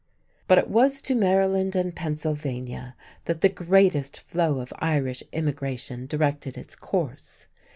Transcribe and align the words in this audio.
But 0.47 0.57
it 0.57 0.67
was 0.67 0.99
to 1.03 1.13
Maryland 1.13 1.75
and 1.75 1.95
Pennsylvania 1.95 2.95
that 3.25 3.41
the 3.41 3.49
greatest 3.49 4.19
flow 4.21 4.59
of 4.59 4.73
Irish 4.79 5.21
immigration 5.31 6.07
directed 6.07 6.57
its 6.57 6.75
course. 6.75 7.45